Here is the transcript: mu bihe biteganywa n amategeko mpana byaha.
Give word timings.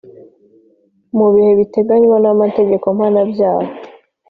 mu 1.17 1.27
bihe 1.33 1.51
biteganywa 1.59 2.17
n 2.23 2.27
amategeko 2.33 2.85
mpana 2.95 3.21
byaha. 3.31 3.71